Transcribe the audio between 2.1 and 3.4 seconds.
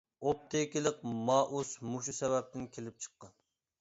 سەۋەبتىن كېلىپ چىققان.